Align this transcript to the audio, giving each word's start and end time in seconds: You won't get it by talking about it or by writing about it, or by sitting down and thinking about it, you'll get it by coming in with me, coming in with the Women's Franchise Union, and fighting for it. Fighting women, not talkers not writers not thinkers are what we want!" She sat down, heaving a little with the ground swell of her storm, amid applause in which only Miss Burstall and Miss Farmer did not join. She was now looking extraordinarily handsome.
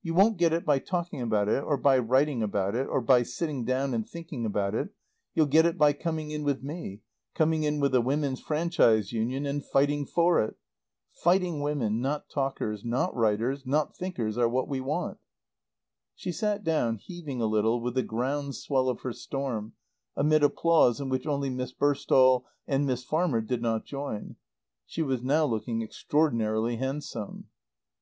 You 0.00 0.14
won't 0.14 0.38
get 0.38 0.54
it 0.54 0.64
by 0.64 0.78
talking 0.78 1.20
about 1.20 1.46
it 1.46 1.62
or 1.62 1.76
by 1.76 1.98
writing 1.98 2.42
about 2.42 2.74
it, 2.74 2.86
or 2.88 3.02
by 3.02 3.22
sitting 3.22 3.66
down 3.66 3.92
and 3.92 4.08
thinking 4.08 4.46
about 4.46 4.74
it, 4.74 4.88
you'll 5.34 5.44
get 5.44 5.66
it 5.66 5.76
by 5.76 5.92
coming 5.92 6.30
in 6.30 6.42
with 6.42 6.62
me, 6.62 7.02
coming 7.34 7.64
in 7.64 7.78
with 7.78 7.92
the 7.92 8.00
Women's 8.00 8.40
Franchise 8.40 9.12
Union, 9.12 9.44
and 9.44 9.62
fighting 9.62 10.06
for 10.06 10.40
it. 10.42 10.56
Fighting 11.12 11.60
women, 11.60 12.00
not 12.00 12.30
talkers 12.30 12.82
not 12.82 13.14
writers 13.14 13.66
not 13.66 13.94
thinkers 13.94 14.38
are 14.38 14.48
what 14.48 14.68
we 14.68 14.80
want!" 14.80 15.18
She 16.14 16.32
sat 16.32 16.64
down, 16.64 16.96
heaving 16.96 17.42
a 17.42 17.46
little 17.46 17.82
with 17.82 17.94
the 17.94 18.02
ground 18.02 18.54
swell 18.54 18.88
of 18.88 19.02
her 19.02 19.12
storm, 19.12 19.74
amid 20.16 20.42
applause 20.42 20.98
in 20.98 21.10
which 21.10 21.26
only 21.26 21.50
Miss 21.50 21.74
Burstall 21.74 22.44
and 22.66 22.86
Miss 22.86 23.04
Farmer 23.04 23.42
did 23.42 23.60
not 23.60 23.84
join. 23.84 24.36
She 24.86 25.02
was 25.02 25.22
now 25.22 25.44
looking 25.44 25.82
extraordinarily 25.82 26.76
handsome. 26.76 27.48